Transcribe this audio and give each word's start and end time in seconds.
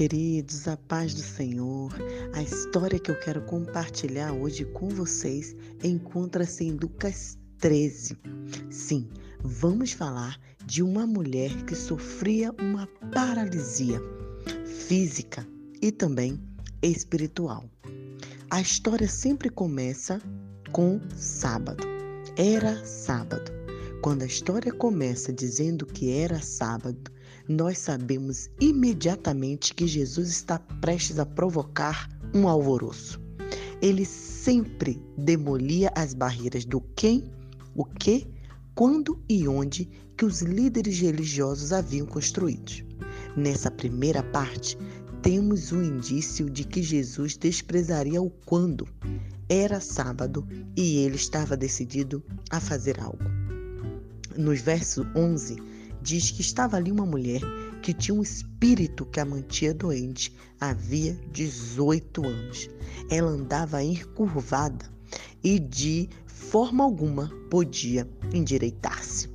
queridos, 0.00 0.66
a 0.66 0.78
paz 0.78 1.12
do 1.12 1.20
Senhor. 1.20 1.92
A 2.32 2.42
história 2.42 2.98
que 2.98 3.10
eu 3.10 3.20
quero 3.20 3.42
compartilhar 3.42 4.32
hoje 4.32 4.64
com 4.64 4.88
vocês 4.88 5.54
encontra-se 5.84 6.64
em 6.64 6.70
Lucas 6.70 7.36
13. 7.58 8.16
Sim, 8.70 9.10
vamos 9.44 9.92
falar 9.92 10.40
de 10.64 10.82
uma 10.82 11.06
mulher 11.06 11.54
que 11.64 11.74
sofria 11.74 12.50
uma 12.58 12.86
paralisia 13.12 14.00
física 14.64 15.46
e 15.82 15.92
também 15.92 16.40
espiritual. 16.80 17.68
A 18.48 18.58
história 18.58 19.06
sempre 19.06 19.50
começa 19.50 20.18
com 20.72 20.98
sábado. 21.14 21.86
Era 22.38 22.82
sábado. 22.86 23.52
Quando 24.00 24.22
a 24.22 24.26
história 24.26 24.72
começa 24.72 25.30
dizendo 25.30 25.84
que 25.84 26.10
era 26.10 26.40
sábado, 26.40 27.12
nós 27.50 27.78
sabemos 27.78 28.48
imediatamente 28.60 29.74
que 29.74 29.84
Jesus 29.84 30.28
está 30.28 30.56
prestes 30.80 31.18
a 31.18 31.26
provocar 31.26 32.08
um 32.32 32.46
alvoroço. 32.46 33.20
Ele 33.82 34.04
sempre 34.04 35.02
demolia 35.18 35.90
as 35.96 36.14
barreiras 36.14 36.64
do 36.64 36.80
quem, 36.94 37.24
o 37.74 37.84
que, 37.84 38.28
quando 38.72 39.20
e 39.28 39.48
onde 39.48 39.90
que 40.16 40.24
os 40.24 40.42
líderes 40.42 41.00
religiosos 41.00 41.72
haviam 41.72 42.06
construído. 42.06 42.86
Nessa 43.36 43.68
primeira 43.68 44.22
parte, 44.22 44.78
temos 45.20 45.72
o 45.72 45.82
indício 45.82 46.48
de 46.48 46.62
que 46.62 46.84
Jesus 46.84 47.36
desprezaria 47.36 48.22
o 48.22 48.30
quando. 48.30 48.86
Era 49.48 49.80
sábado 49.80 50.46
e 50.76 50.98
ele 50.98 51.16
estava 51.16 51.56
decidido 51.56 52.22
a 52.48 52.60
fazer 52.60 53.00
algo. 53.00 53.24
Nos 54.36 54.60
versos 54.60 55.04
11, 55.16 55.69
diz 56.02 56.30
que 56.30 56.40
estava 56.40 56.76
ali 56.76 56.90
uma 56.90 57.06
mulher 57.06 57.40
que 57.82 57.92
tinha 57.92 58.14
um 58.14 58.22
espírito 58.22 59.06
que 59.06 59.20
a 59.20 59.24
mantinha 59.24 59.72
doente 59.72 60.34
havia 60.60 61.14
18 61.32 62.26
anos. 62.26 62.70
Ela 63.10 63.30
andava 63.30 63.82
encurvada 63.82 64.86
e 65.42 65.58
de 65.58 66.08
forma 66.26 66.84
alguma 66.84 67.30
podia 67.50 68.08
endireitar-se. 68.32 69.30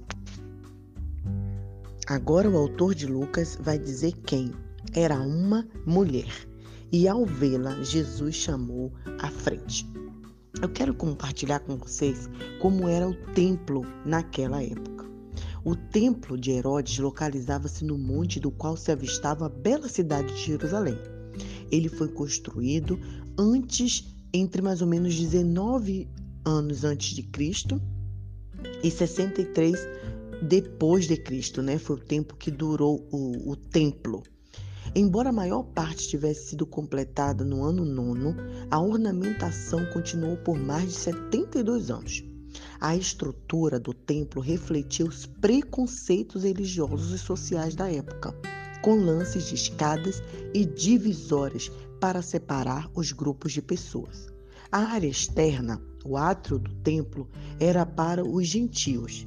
Agora 2.08 2.50
o 2.50 2.58
autor 2.58 2.94
de 2.94 3.08
Lucas 3.08 3.58
vai 3.60 3.80
dizer 3.80 4.14
quem 4.26 4.52
era 4.94 5.20
uma 5.20 5.68
mulher. 5.86 6.32
E 6.92 7.08
ao 7.08 7.26
vê-la, 7.26 7.82
Jesus 7.84 8.36
chamou 8.36 8.94
à 9.20 9.30
frente. 9.30 9.86
Eu 10.62 10.70
quero 10.70 10.94
compartilhar 10.94 11.60
com 11.60 11.76
vocês 11.76 12.30
como 12.62 12.88
era 12.88 13.10
o 13.10 13.16
templo 13.34 13.82
naquela 14.06 14.64
época. 14.64 14.95
O 15.66 15.76
templo 15.76 16.38
de 16.38 16.52
Herodes 16.52 17.00
localizava-se 17.00 17.84
no 17.84 17.98
monte 17.98 18.40
do 18.40 18.52
qual 18.52 18.78
se 18.78 18.92
avistava 18.92 19.48
a 19.48 19.50
bela 19.50 19.90
cidade 19.90 20.32
de 20.32 20.46
Jerusalém. 20.46 20.96
Ele 21.72 21.90
foi 21.90 22.08
construído 22.08 23.00
antes, 23.36 24.16
entre 24.32 24.62
mais 24.62 24.84
ou 24.84 24.88
menos 24.88 25.16
19 25.16 26.08
anos 26.46 26.84
antes 26.84 27.16
de 27.16 27.24
Cristo 27.24 27.82
e 28.84 28.92
63 28.92 29.76
depois 30.44 31.08
de 31.08 31.18
Cristo, 31.18 31.64
né? 31.64 31.80
Foi 31.80 31.96
o 31.96 32.06
tempo 32.06 32.36
que 32.36 32.52
durou 32.52 33.10
o, 33.12 33.50
o 33.50 33.56
templo. 33.56 34.22
Embora 34.94 35.30
a 35.30 35.34
maior 35.34 35.64
parte 35.64 36.08
tivesse 36.08 36.50
sido 36.50 36.68
completada 36.68 37.44
no 37.44 37.64
ano 37.64 37.84
nono, 37.84 38.36
a 38.70 38.80
ornamentação 38.80 39.84
continuou 39.88 40.38
por 40.38 40.60
mais 40.60 40.90
de 40.90 40.94
72 40.94 41.90
anos. 41.90 42.35
A 42.80 42.96
estrutura 42.96 43.80
do 43.80 43.94
templo 43.94 44.42
refletia 44.42 45.06
os 45.06 45.26
preconceitos 45.26 46.44
religiosos 46.44 47.12
e 47.12 47.18
sociais 47.18 47.76
da 47.76 47.90
época, 47.90 48.36
com 48.82 48.96
lances 48.96 49.48
de 49.48 49.56
escadas 49.56 50.22
e 50.54 50.66
divisórias 50.66 51.72
para 52.00 52.22
separar 52.22 52.90
os 52.94 53.12
grupos 53.12 53.54
de 53.54 53.62
pessoas. 53.62 54.28
A 54.72 54.80
área 54.80 55.08
externa, 55.08 55.82
o 56.04 56.18
átrio 56.18 56.60
do 56.60 56.74
templo, 56.76 57.30
era 57.60 57.86
para 57.86 58.24
os 58.24 58.48
gentios, 58.48 59.26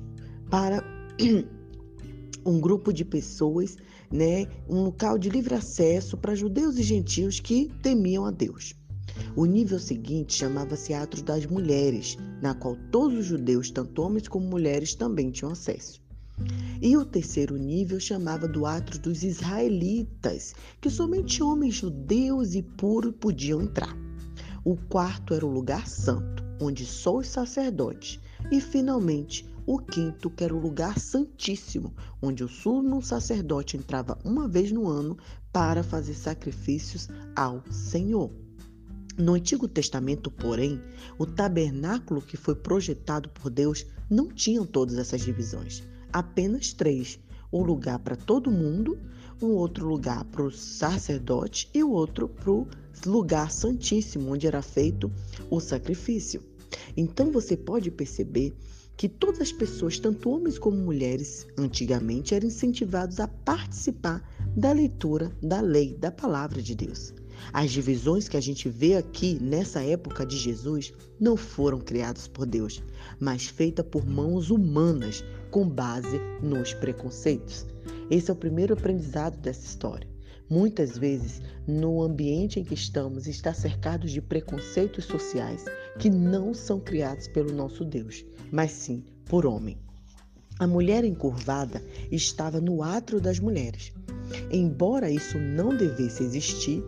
para 0.51 0.85
um 2.45 2.61
grupo 2.61 2.93
de 2.93 3.05
pessoas, 3.05 3.77
né, 4.11 4.47
um 4.69 4.83
local 4.85 5.19
de 5.19 5.29
livre 5.29 5.55
acesso 5.55 6.17
para 6.17 6.35
judeus 6.35 6.77
e 6.77 6.83
gentios 6.83 7.41
que 7.41 7.71
temiam 7.83 8.25
a 8.25 8.31
Deus. 8.31 8.78
O 9.37 9.45
nível 9.45 9.79
seguinte 9.79 10.35
chamava-se 10.35 10.93
Atro 10.95 11.23
das 11.23 11.47
Mulheres, 11.47 12.17
na 12.43 12.55
qual 12.55 12.77
todos 12.91 13.19
os 13.19 13.27
judeus, 13.27 13.71
tanto 13.71 14.03
homens 14.03 14.29
como 14.29 14.47
mulheres, 14.47 14.95
também 14.95 15.31
tinham 15.31 15.53
acesso. 15.53 16.01
E 16.81 16.97
o 16.97 17.05
terceiro 17.05 17.57
nível 17.57 17.99
chamava 17.99 18.47
do 18.47 18.65
Atro 18.65 18.99
dos 18.99 19.25
Israelitas, 19.25 20.55
que 20.81 20.89
somente 20.89 21.43
homens 21.43 21.75
judeus 21.75 22.55
e 22.55 22.63
puros 22.63 23.15
podiam 23.19 23.61
entrar. 23.61 23.97
O 24.65 24.77
quarto 24.77 25.35
era 25.35 25.45
o 25.45 25.51
lugar 25.51 25.89
santo, 25.89 26.45
onde 26.61 26.85
só 26.87 27.17
os 27.17 27.27
sacerdotes. 27.27 28.21
E, 28.53 28.61
finalmente, 28.61 29.45
o 29.67 29.79
quinto, 29.79 30.31
que 30.31 30.45
era 30.45 30.55
o 30.55 30.61
lugar 30.61 30.99
santíssimo, 30.99 31.93
onde 32.23 32.45
o 32.45 32.49
sumo 32.49 33.03
sacerdote 33.03 33.77
entrava 33.77 34.19
uma 34.25 34.49
vez 34.49 34.73
no 34.73 34.87
ano 34.89 35.19
para 35.53 35.83
fazer 35.83 36.15
sacrifícios 36.15 37.09
ao 37.35 37.63
Senhor. 37.71 38.48
No 39.19 39.35
Antigo 39.35 39.67
Testamento, 39.67 40.31
porém, 40.31 40.81
o 41.19 41.27
tabernáculo 41.27 42.23
que 42.23 42.37
foi 42.37 42.55
projetado 42.55 43.29
por 43.31 43.51
Deus 43.51 43.85
não 44.09 44.29
tinha 44.29 44.65
todas 44.65 44.97
essas 44.97 45.23
divisões, 45.23 45.83
apenas 46.13 46.73
três: 46.73 47.19
um 47.53 47.65
lugar 47.65 47.99
para 47.99 48.15
todo 48.15 48.49
mundo, 48.49 48.97
um 49.43 49.49
outro 49.49 49.89
lugar 49.89 50.25
para 50.27 50.45
o 50.45 50.53
sacerdote 50.53 51.69
e 51.75 51.83
o 51.83 51.91
outro 51.91 52.29
para 52.29 52.53
o 52.53 52.69
lugar 53.05 53.51
santíssimo, 53.51 54.33
onde 54.33 54.47
era 54.47 54.63
feito 54.63 55.11
o 55.51 55.59
sacrifício. 55.59 56.41
Então 56.97 57.33
você 57.33 57.57
pode 57.57 57.91
perceber 57.91 58.57
que 58.97 59.09
todas 59.09 59.41
as 59.41 59.51
pessoas, 59.51 59.99
tanto 59.99 60.31
homens 60.31 60.61
como 60.61 60.77
mulheres, 60.77 61.45
antigamente 61.57 62.37
eram 62.37 62.47
incentivados 62.47 63.19
a 63.19 63.27
participar 63.27 64.23
da 64.57 64.71
leitura 64.71 65.33
da 65.43 65.61
lei, 65.61 65.97
da 65.97 66.13
palavra 66.13 66.63
de 66.63 66.77
Deus. 66.77 67.13
As 67.53 67.71
divisões 67.71 68.29
que 68.29 68.37
a 68.37 68.41
gente 68.41 68.69
vê 68.69 68.97
aqui 68.97 69.39
nessa 69.41 69.83
época 69.83 70.25
de 70.25 70.37
Jesus 70.37 70.93
não 71.19 71.37
foram 71.37 71.79
criadas 71.79 72.29
por 72.29 72.47
Deus, 72.47 72.83
mas 73.19 73.47
feitas 73.47 73.87
por 73.87 74.07
mãos 74.07 74.51
humanas 74.51 75.25
com 75.51 75.69
base 75.69 76.21
nos 76.43 76.75
preconceitos. 76.75 77.67
Esse 78.11 78.31
é 78.31 78.33
o 78.33 78.37
primeiro 78.37 78.75
aprendizado 78.75 79.39
dessa 79.39 79.65
história. 79.65 80.09
Muitas 80.51 80.97
vezes, 80.97 81.43
no 81.67 82.03
ambiente 82.03 82.59
em 82.59 82.65
que 82.65 82.73
estamos, 82.73 83.27
está 83.27 83.53
cercado 83.53 84.07
de 84.07 84.23
preconceitos 84.23 85.05
sociais 85.05 85.65
que 85.99 86.09
não 86.09 86.55
são 86.55 86.81
criados 86.81 87.29
pelo 87.29 87.53
nosso 87.53 87.85
Deus, 87.85 88.25
mas 88.51 88.71
sim 88.71 89.05
por 89.27 89.45
homem. 89.45 89.77
A 90.59 90.67
mulher 90.67 91.05
encurvada 91.05 91.85
estava 92.11 92.61
no 92.61 92.83
átrio 92.83 93.21
das 93.21 93.39
mulheres. 93.39 93.93
Embora 94.51 95.11
isso 95.11 95.39
não 95.39 95.77
devesse 95.77 96.25
existir, 96.25 96.83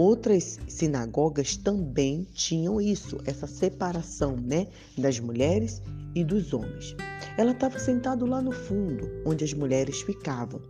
Outras 0.00 0.58
sinagogas 0.66 1.58
também 1.58 2.26
tinham 2.32 2.80
isso, 2.80 3.18
essa 3.26 3.46
separação, 3.46 4.34
né, 4.34 4.66
das 4.96 5.20
mulheres 5.20 5.82
e 6.14 6.24
dos 6.24 6.54
homens. 6.54 6.96
Ela 7.36 7.50
estava 7.50 7.78
sentada 7.78 8.24
lá 8.24 8.40
no 8.40 8.50
fundo, 8.50 9.10
onde 9.26 9.44
as 9.44 9.52
mulheres 9.52 10.00
ficavam, 10.00 10.62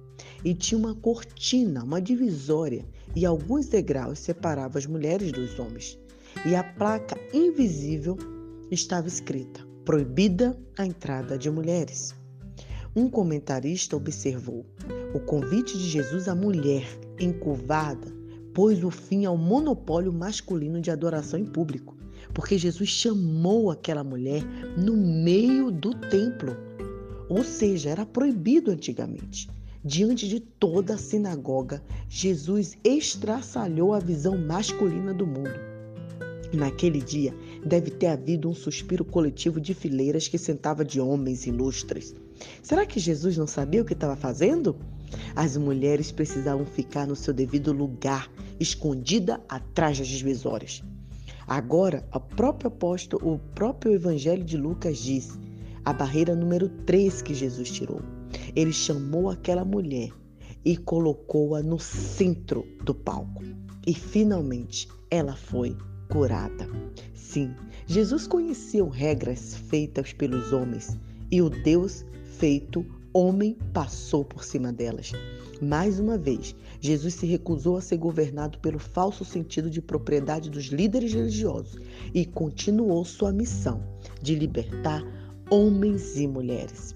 e 0.45 0.53
tinha 0.53 0.77
uma 0.77 0.97
cortina, 0.97 1.85
uma 1.85 2.03
divisória 2.03 2.85
e 3.15 3.25
alguns 3.25 3.69
degraus 3.69 4.19
separavam 4.19 4.77
as 4.77 4.87
mulheres 4.87 5.31
dos 5.31 5.57
homens. 5.61 5.97
E 6.45 6.57
a 6.57 6.65
placa 6.65 7.17
invisível 7.33 8.19
estava 8.69 9.07
escrita: 9.07 9.65
proibida 9.85 10.59
a 10.77 10.85
entrada 10.85 11.39
de 11.39 11.49
mulheres. 11.49 12.13
Um 12.97 13.09
comentarista 13.09 13.97
observou: 13.97 14.67
o 15.15 15.21
convite 15.21 15.79
de 15.79 15.89
Jesus 15.89 16.27
à 16.27 16.35
mulher 16.35 16.85
encurvada 17.21 18.19
pôs 18.55 18.83
o 18.83 18.91
fim 18.91 19.25
ao 19.25 19.37
monopólio 19.37 20.13
masculino 20.13 20.81
de 20.81 20.91
adoração 20.91 21.39
em 21.39 21.45
público, 21.45 21.97
porque 22.35 22.59
Jesus 22.59 22.89
chamou 22.89 23.71
aquela 23.71 24.05
mulher 24.05 24.43
no 24.77 24.97
meio 24.97 25.71
do 25.71 25.95
templo. 25.95 26.57
Ou 27.29 27.45
seja, 27.45 27.91
era 27.91 28.05
proibido 28.05 28.71
antigamente. 28.71 29.49
Diante 29.83 30.29
de 30.29 30.41
toda 30.41 30.95
a 30.95 30.99
sinagoga, 30.99 31.83
Jesus 32.09 32.77
estraçalhou 32.85 33.95
a 33.95 33.99
visão 33.99 34.37
masculina 34.37 35.15
do 35.15 35.27
mundo. 35.27 35.71
Naquele 36.53 37.01
dia, 37.01 37.33
deve 37.65 37.91
ter 37.93 38.09
havido 38.09 38.49
um 38.49 38.55
suspiro 38.55 39.05
coletivo 39.05 39.61
de 39.61 39.73
fileiras 39.73 40.27
que 40.27 40.37
sentava 40.37 40.85
de 40.85 41.01
homens 41.01 41.47
ilustres. 41.47 42.15
Será 42.63 42.85
que 42.85 42.99
Jesus 42.99 43.37
não 43.37 43.47
sabia 43.47 43.83
o 43.83 43.85
que 43.85 43.93
estava 43.93 44.17
fazendo? 44.17 44.77
As 45.35 45.57
mulheres 45.57 46.13
precisavam 46.13 46.67
ficar 46.67 47.07
no 47.07 47.17
seu 47.17 47.33
devido 47.33 47.73
lugar, 47.73 48.31
escondida 48.59 49.41
atrás 49.49 49.99
das 49.99 50.09
divisórias. 50.09 50.83
Agora, 51.47 52.07
o 52.15 52.21
próprio 52.21 52.69
apóstolo, 52.69 53.35
o 53.35 53.39
próprio 53.39 53.93
evangelho 53.93 54.45
de 54.45 54.57
Lucas 54.57 54.99
diz 54.99 55.39
a 55.85 55.93
barreira 55.93 56.37
número 56.37 56.69
3 56.69 57.23
que 57.23 57.35
Jesus 57.35 57.71
tirou. 57.71 58.01
Ele 58.55 58.73
chamou 58.73 59.31
aquela 59.31 59.65
mulher 59.65 60.11
e 60.65 60.77
colocou-a 60.77 61.63
no 61.63 61.79
centro 61.79 62.67
do 62.85 62.95
palco. 62.95 63.43
E 63.87 63.95
finalmente 63.95 64.89
ela 65.11 65.35
foi 65.35 65.77
curada. 66.09 66.69
Sim, 67.15 67.55
Jesus 67.87 68.27
conhecia 68.27 68.85
regras 68.85 69.55
feitas 69.55 70.13
pelos 70.13 70.53
homens 70.53 70.99
e 71.31 71.41
o 71.41 71.49
Deus 71.49 72.05
feito 72.39 72.85
homem 73.13 73.57
passou 73.73 74.25
por 74.25 74.45
cima 74.45 74.73
delas. 74.73 75.13
Mais 75.61 75.99
uma 76.01 76.17
vez, 76.17 76.55
Jesus 76.81 77.15
se 77.15 77.27
recusou 77.27 77.77
a 77.77 77.81
ser 77.81 77.99
governado 77.99 78.59
pelo 78.59 78.79
falso 78.79 79.25
sentido 79.25 79.69
de 79.69 79.83
propriedade 79.83 80.49
dos 80.49 80.67
líderes 80.67 81.13
religiosos 81.13 81.81
e 82.15 82.25
continuou 82.25 83.05
sua 83.05 83.33
missão 83.33 83.83
de 84.23 84.35
libertar 84.35 85.03
homens 85.51 86.17
e 86.17 86.27
mulheres. 86.27 86.95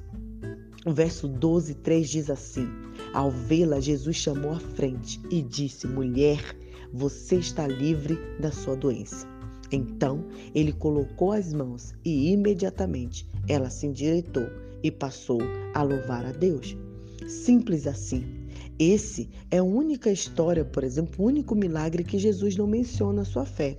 O 0.86 0.92
verso 0.92 1.26
12, 1.28 1.74
3 1.74 2.08
diz 2.08 2.30
assim: 2.30 2.68
Ao 3.12 3.30
vê-la, 3.30 3.80
Jesus 3.80 4.16
chamou 4.16 4.52
à 4.52 4.60
frente 4.60 5.20
e 5.30 5.42
disse: 5.42 5.86
Mulher, 5.86 6.56
você 6.92 7.36
está 7.36 7.66
livre 7.66 8.18
da 8.40 8.52
sua 8.52 8.76
doença. 8.76 9.26
Então 9.72 10.24
ele 10.54 10.72
colocou 10.72 11.32
as 11.32 11.52
mãos 11.52 11.94
e 12.04 12.30
imediatamente 12.32 13.28
ela 13.48 13.68
se 13.70 13.86
endireitou 13.86 14.46
e 14.84 14.90
passou 14.90 15.40
a 15.72 15.82
louvar 15.82 16.26
a 16.26 16.30
Deus. 16.30 16.76
Simples 17.26 17.86
assim. 17.86 18.22
Esse 18.78 19.30
é 19.50 19.58
a 19.58 19.64
única 19.64 20.10
história, 20.10 20.64
por 20.64 20.84
exemplo, 20.84 21.24
o 21.24 21.28
único 21.28 21.54
milagre 21.54 22.04
que 22.04 22.18
Jesus 22.18 22.56
não 22.56 22.66
menciona 22.66 23.22
a 23.22 23.24
sua 23.24 23.46
fé. 23.46 23.78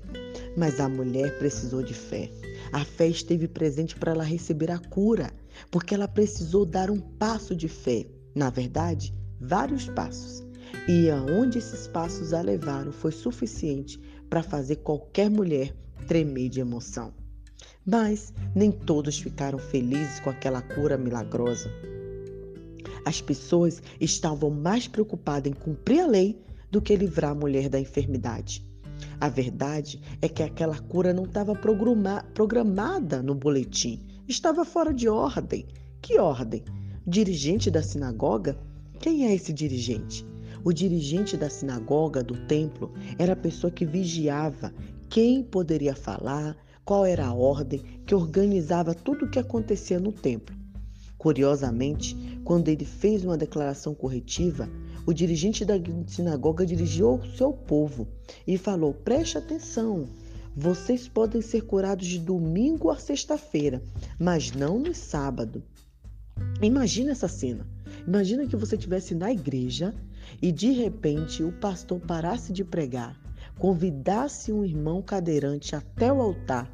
Mas 0.57 0.79
a 0.79 0.89
mulher 0.89 1.37
precisou 1.37 1.83
de 1.83 1.93
fé. 1.93 2.31
A 2.71 2.83
fé 2.83 3.07
esteve 3.07 3.47
presente 3.47 3.95
para 3.95 4.13
ela 4.13 4.23
receber 4.23 4.71
a 4.71 4.79
cura, 4.79 5.31
porque 5.69 5.93
ela 5.93 6.07
precisou 6.07 6.65
dar 6.65 6.89
um 6.89 6.99
passo 6.99 7.55
de 7.55 7.67
fé. 7.67 8.05
Na 8.33 8.49
verdade, 8.49 9.13
vários 9.39 9.87
passos. 9.89 10.43
E 10.87 11.09
aonde 11.09 11.59
esses 11.59 11.87
passos 11.87 12.33
a 12.33 12.41
levaram 12.41 12.91
foi 12.91 13.11
suficiente 13.11 13.99
para 14.29 14.41
fazer 14.41 14.77
qualquer 14.77 15.29
mulher 15.29 15.75
tremer 16.07 16.49
de 16.49 16.61
emoção. 16.61 17.13
Mas 17.85 18.33
nem 18.55 18.71
todos 18.71 19.19
ficaram 19.19 19.59
felizes 19.59 20.19
com 20.19 20.29
aquela 20.29 20.61
cura 20.61 20.97
milagrosa. 20.97 21.69
As 23.05 23.21
pessoas 23.21 23.81
estavam 24.01 24.49
mais 24.49 24.87
preocupadas 24.87 25.51
em 25.51 25.55
cumprir 25.55 26.01
a 26.01 26.07
lei 26.07 26.41
do 26.71 26.81
que 26.81 26.95
livrar 26.95 27.31
a 27.31 27.35
mulher 27.35 27.69
da 27.69 27.79
enfermidade. 27.79 28.65
A 29.19 29.29
verdade 29.29 30.01
é 30.21 30.27
que 30.27 30.41
aquela 30.41 30.79
cura 30.79 31.13
não 31.13 31.25
estava 31.25 31.53
programada 31.55 33.21
no 33.21 33.35
boletim, 33.35 34.01
estava 34.27 34.65
fora 34.65 34.93
de 34.93 35.07
ordem. 35.07 35.67
Que 36.01 36.17
ordem? 36.19 36.63
dirigente 37.07 37.69
da 37.69 37.83
sinagoga? 37.83 38.57
Quem 38.99 39.27
é 39.27 39.35
esse 39.35 39.53
dirigente? 39.53 40.25
O 40.63 40.73
dirigente 40.73 41.37
da 41.37 41.49
sinagoga, 41.49 42.23
do 42.23 42.35
templo, 42.47 42.91
era 43.19 43.33
a 43.33 43.35
pessoa 43.35 43.69
que 43.69 43.85
vigiava 43.85 44.73
quem 45.07 45.43
poderia 45.43 45.95
falar, 45.95 46.57
qual 46.85 47.03
era 47.03 47.25
a 47.25 47.33
ordem 47.33 47.79
que 48.05 48.13
organizava 48.13 48.93
tudo 48.93 49.25
o 49.25 49.29
que 49.29 49.39
acontecia 49.39 49.99
no 49.99 50.11
templo. 50.11 50.55
Curiosamente, 51.17 52.15
quando 52.43 52.69
ele 52.69 52.85
fez 52.85 53.25
uma 53.25 53.35
declaração 53.35 53.95
corretiva, 53.95 54.69
o 55.07 55.11
dirigente 55.11 55.65
da 55.65 55.73
sinagoga 56.05 56.63
dirigiu 56.63 57.07
ao 57.09 57.25
seu 57.25 57.51
povo 57.51 58.07
e 58.45 58.57
falou: 58.57 58.93
Preste 58.93 59.35
atenção, 59.35 60.07
vocês 60.55 61.07
podem 61.07 61.41
ser 61.41 61.61
curados 61.61 62.05
de 62.05 62.19
domingo 62.19 62.91
a 62.91 62.97
sexta-feira, 62.97 63.81
mas 64.19 64.51
não 64.51 64.77
no 64.77 64.93
sábado. 64.93 65.63
Imagina 66.61 67.11
essa 67.11 67.27
cena. 67.27 67.67
Imagina 68.07 68.45
que 68.45 68.55
você 68.55 68.75
estivesse 68.75 69.15
na 69.15 69.31
igreja 69.31 69.95
e 70.39 70.51
de 70.51 70.69
repente 70.71 71.41
o 71.41 71.51
pastor 71.51 71.99
parasse 71.99 72.53
de 72.53 72.63
pregar 72.63 73.24
convidasse 73.57 74.51
um 74.51 74.63
irmão 74.63 75.01
cadeirante 75.01 75.75
até 75.75 76.11
o 76.11 76.21
altar 76.21 76.71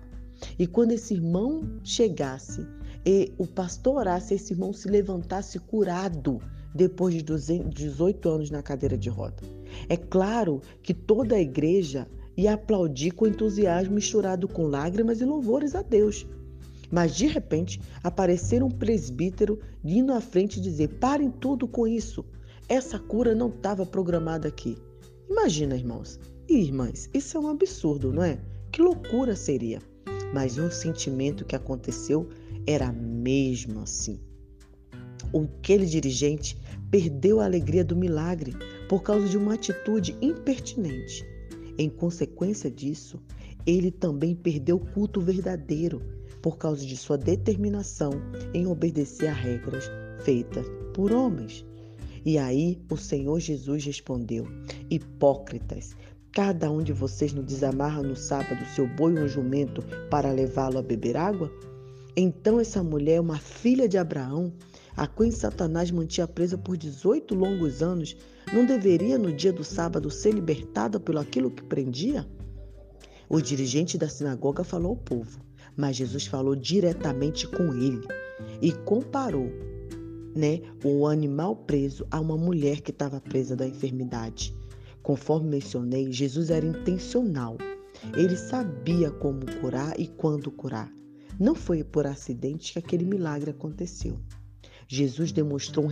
e 0.58 0.68
quando 0.68 0.92
esse 0.92 1.14
irmão 1.14 1.80
chegasse 1.84 2.66
e 3.06 3.34
o 3.38 3.48
pastor 3.48 3.98
orasse, 3.98 4.34
esse 4.34 4.54
irmão 4.54 4.74
se 4.74 4.88
levantasse 4.88 5.60
curado 5.60 6.40
depois 6.74 7.16
de 7.16 7.24
18 7.24 8.30
anos 8.30 8.50
na 8.50 8.62
cadeira 8.62 8.98
de 8.98 9.10
roda. 9.10 9.44
É 9.90 9.98
claro 9.98 10.62
que 10.82 10.94
toda 10.94 11.36
a 11.36 11.42
igreja 11.42 12.08
ia 12.38 12.54
aplaudir 12.54 13.12
com 13.12 13.28
entusiasmo 13.28 13.96
misturado 13.96 14.48
com 14.48 14.64
lágrimas 14.64 15.22
e 15.22 15.26
louvores 15.26 15.76
a 15.76 15.82
Deus. 15.82 16.26
Mas 16.90 17.16
de 17.16 17.28
repente 17.28 17.82
aparecer 18.04 18.62
um 18.64 18.70
presbítero 18.70 19.60
indo 19.84 20.14
à 20.14 20.22
frente 20.22 20.58
e 20.58 20.62
dizer: 20.62 21.00
parem 21.00 21.30
tudo 21.30 21.68
com 21.68 21.88
isso. 21.88 22.26
Essa 22.68 23.00
cura 23.00 23.34
não 23.34 23.50
estava 23.50 23.86
programada 23.86 24.48
aqui. 24.48 24.78
Imagina, 25.30 25.76
irmãos, 25.76 26.20
irmãs, 26.58 27.10
isso 27.14 27.38
é 27.38 27.40
um 27.40 27.48
absurdo, 27.48 28.12
não 28.12 28.24
é? 28.24 28.40
Que 28.72 28.82
loucura 28.82 29.36
seria! 29.36 29.82
Mas 30.34 30.58
o 30.58 30.72
sentimento 30.72 31.46
que 31.46 31.56
aconteceu 31.56 32.30
era 32.66 32.92
mesmo 32.92 33.82
assim. 33.82 34.20
Aquele 35.34 35.86
dirigente 35.86 36.58
perdeu 36.90 37.40
a 37.40 37.46
alegria 37.46 37.84
do 37.84 37.96
milagre 37.96 38.54
por 38.90 39.02
causa 39.02 39.28
de 39.28 39.38
uma 39.38 39.54
atitude 39.54 40.16
impertinente. 40.22 41.26
Em 41.78 41.90
consequência 41.90 42.70
disso, 42.70 43.20
ele 43.66 43.92
também 43.92 44.36
perdeu 44.36 44.78
o 44.78 44.86
culto 44.94 45.22
verdadeiro 45.22 46.02
por 46.42 46.58
causa 46.58 46.86
de 46.86 46.98
sua 46.98 47.18
determinação 47.18 48.12
em 48.54 48.68
obedecer 48.68 49.28
a 49.28 49.34
regras 49.34 49.90
feitas 50.24 50.66
por 50.94 51.12
homens. 51.12 51.66
E 52.26 52.38
aí 52.38 52.80
o 52.90 52.98
Senhor 52.98 53.40
Jesus 53.40 53.86
respondeu: 53.86 54.48
Hipócritas, 54.90 55.96
Cada 56.34 56.72
um 56.72 56.82
de 56.82 56.94
vocês 56.94 57.34
não 57.34 57.44
desamarra 57.44 58.02
no 58.02 58.16
sábado 58.16 58.66
seu 58.74 58.88
boi 58.88 59.18
ou 59.18 59.26
um 59.26 59.28
jumento 59.28 59.84
para 60.10 60.32
levá-lo 60.32 60.78
a 60.78 60.82
beber 60.82 61.18
água? 61.18 61.52
Então 62.16 62.58
essa 62.58 62.82
mulher, 62.82 63.20
uma 63.20 63.38
filha 63.38 63.86
de 63.86 63.98
Abraão, 63.98 64.54
a 64.96 65.06
quem 65.08 65.30
Satanás 65.30 65.92
mantinha 65.92 66.26
presa 66.26 66.58
por 66.58 66.78
18 66.78 67.36
longos 67.36 67.84
anos, 67.84 68.16
não 68.54 68.66
deveria 68.66 69.18
no 69.18 69.34
dia 69.34 69.52
do 69.52 69.64
sábado 69.66 70.10
ser 70.10 70.34
libertada 70.34 71.02
pelo 71.02 71.20
aquilo 71.20 71.52
que 71.52 71.64
prendia? 71.64 72.26
O 73.28 73.42
dirigente 73.42 73.98
da 73.98 74.08
sinagoga 74.08 74.64
falou 74.64 74.92
ao 74.92 74.98
povo, 74.98 75.38
mas 75.76 75.98
Jesus 75.98 76.28
falou 76.28 76.56
diretamente 76.56 77.46
com 77.46 77.74
ele 77.74 78.08
e 78.62 78.72
comparou 78.72 79.50
né, 80.34 80.62
o 80.82 81.08
animal 81.08 81.58
preso 81.58 82.08
a 82.10 82.22
uma 82.22 82.38
mulher 82.38 82.80
que 82.80 82.92
estava 82.92 83.20
presa 83.20 83.54
da 83.54 83.68
enfermidade. 83.68 84.56
Conforme 85.04 85.50
mencionei, 85.50 86.12
Jesus 86.12 86.50
era 86.50 86.66
intencional. 86.66 87.58
Ele 88.16 88.36
sabia 88.36 89.12
como 89.12 89.46
curar 89.60 90.00
e 90.00 90.08
quando 90.08 90.52
curar. 90.52 90.92
Não 91.40 91.56
foi 91.56 91.84
por 91.84 92.06
acidente 92.06 92.74
que 92.74 92.80
aquele 92.80 93.06
milagre 93.06 93.52
aconteceu. 93.52 94.18
Jesus 94.88 95.32
demonstrou 95.32 95.88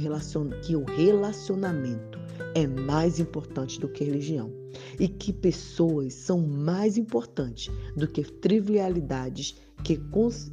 que 0.62 0.76
o 0.76 0.84
relacionamento 0.84 2.20
é 2.54 2.68
mais 2.68 3.20
importante 3.20 3.80
do 3.80 3.88
que 3.88 4.04
religião 4.04 4.52
e 5.00 5.08
que 5.08 5.32
pessoas 5.32 6.14
são 6.14 6.42
mais 6.42 6.98
importantes 6.98 7.74
do 7.96 8.08
que 8.08 8.24
trivialidades 8.24 9.56
que 9.84 9.96
cons... 9.96 10.52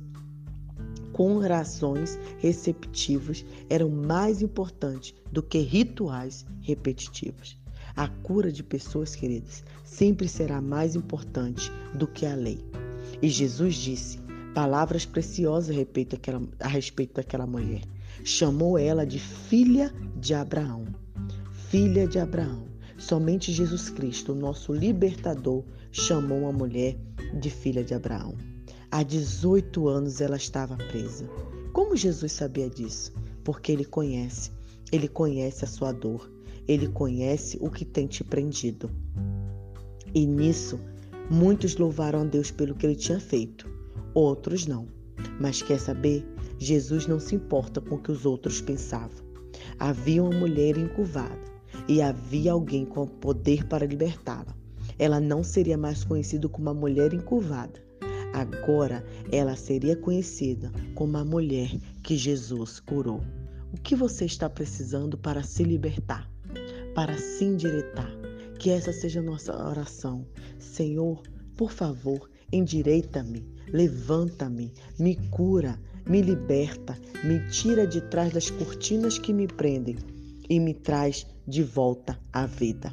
com 1.13 1.37
orações 1.37 2.19
receptivas 2.39 3.45
eram 3.69 3.91
mais 3.91 4.41
importantes 4.41 5.15
do 5.33 5.43
que 5.43 5.59
rituais 5.59 6.47
repetitivos. 6.61 7.59
A 7.97 8.09
cura 8.09 8.53
de 8.53 8.63
pessoas, 8.63 9.17
queridas, 9.17 9.65
sempre 9.83 10.29
será 10.29 10.61
mais 10.61 10.95
importante 10.95 11.73
do 11.95 12.07
que 12.07 12.27
a 12.27 12.35
lei. 12.35 12.63
E 13.23 13.29
Jesus 13.29 13.75
disse 13.77 14.19
palavras 14.55 15.07
preciosas 15.07 15.71
a 15.71 15.79
respeito 15.79 16.11
daquela, 16.11 16.43
a 16.61 16.69
respeito 16.69 17.15
daquela 17.15 17.47
mulher. 17.47 17.83
Chamou 18.23 18.79
ela 18.79 19.07
de 19.07 19.19
filha 19.19 19.93
de 20.17 20.35
Abraão. 20.35 20.85
Filha 21.71 22.07
de 22.07 22.19
Abraão. 22.19 22.67
Somente 22.99 23.53
Jesus 23.53 23.89
Cristo, 23.89 24.35
nosso 24.35 24.73
libertador, 24.73 25.65
chamou 25.91 26.49
a 26.49 26.53
mulher 26.53 26.99
de 27.41 27.51
filha 27.51 27.83
de 27.83 27.95
Abraão. 27.95 28.37
Há 28.91 29.03
18 29.03 29.89
anos 29.89 30.21
ela 30.21 30.37
estava 30.37 30.77
presa. 30.77 31.29
Como 31.73 31.97
Jesus 31.97 32.33
sabia 32.33 32.71
disso? 32.71 33.13
Porque 33.45 33.73
ele 33.73 33.85
conhece, 33.85 34.51
ele 34.91 35.09
conhece 35.09 35.65
a 35.65 35.69
sua 35.69 35.93
dor, 35.93 36.31
ele 36.69 36.89
conhece 36.89 37.59
o 37.61 37.71
que 37.71 37.85
tem 37.85 38.07
te 38.07 38.25
prendido. 38.25 38.91
E 40.15 40.27
nisso, 40.27 40.81
muitos 41.31 41.77
louvaram 41.77 42.21
a 42.21 42.25
Deus 42.25 42.51
pelo 42.51 42.75
que 42.75 42.87
ele 42.87 42.97
tinha 42.97 43.21
feito, 43.21 43.69
outros 44.15 44.67
não. 44.67 44.87
Mas 45.41 45.63
quer 45.63 45.79
saber? 45.79 46.27
Jesus 46.59 47.07
não 47.07 47.21
se 47.21 47.35
importa 47.35 47.81
com 47.81 47.97
o 47.97 48.03
que 48.03 48.11
os 48.11 48.25
outros 48.25 48.61
pensavam. 48.61 49.25
Havia 49.79 50.23
uma 50.23 50.39
mulher 50.39 50.77
encurvada 50.79 51.39
e 51.89 52.01
havia 52.01 52.53
alguém 52.53 52.85
com 52.85 53.07
poder 53.07 53.67
para 53.67 53.87
libertá-la. 53.87 54.57
Ela 54.99 55.21
não 55.21 55.45
seria 55.45 55.77
mais 55.77 56.05
conhecida 56.05 56.49
como 56.49 56.71
uma 56.71 56.75
mulher 56.75 57.13
encurvada. 57.13 57.85
Agora 58.33 59.05
ela 59.31 59.57
seria 59.57 59.97
conhecida 59.97 60.71
como 60.95 61.17
a 61.17 61.25
mulher 61.25 61.71
que 62.03 62.17
Jesus 62.17 62.81
curou. 62.81 63.21
O 63.73 63.77
que 63.79 63.95
você 63.95 64.25
está 64.25 64.49
precisando 64.49 65.19
para 65.19 65.43
se 65.43 65.63
libertar? 65.63 66.31
Para 66.97 67.19
se 67.19 67.45
endireitar. 67.45 68.11
Que 68.59 68.71
essa 68.71 68.91
seja 68.91 69.21
a 69.21 69.23
nossa 69.23 69.55
oração. 69.55 70.27
Senhor, 70.59 71.23
por 71.55 71.71
favor, 71.71 72.31
endireita-me, 72.51 73.47
levanta-me, 73.69 74.73
me 74.99 75.15
cura, 75.29 75.79
me 76.09 76.23
liberta, 76.23 76.99
me 77.23 77.39
tira 77.51 77.87
de 77.87 78.01
trás 78.01 78.33
das 78.33 78.49
cortinas 78.49 79.19
que 79.19 79.33
me 79.33 79.47
prendem 79.47 79.97
e 80.49 80.59
me 80.59 80.73
traz 80.73 81.27
de 81.47 81.63
volta 81.63 82.19
à 82.33 82.47
vida. 82.47 82.93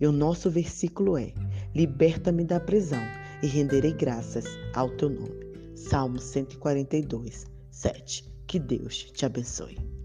E 0.00 0.06
o 0.06 0.12
nosso 0.12 0.50
versículo 0.50 1.16
é: 1.16 1.32
Liberta-me 1.74 2.44
da 2.44 2.58
prisão 2.58 3.02
e 3.40 3.46
renderei 3.46 3.92
graças 3.92 4.46
ao 4.74 4.90
teu 4.96 5.08
nome. 5.08 5.44
Salmo 5.76 6.18
142, 6.18 7.46
7. 7.70 8.24
Que 8.48 8.58
Deus 8.58 9.10
te 9.12 9.24
abençoe. 9.24 10.03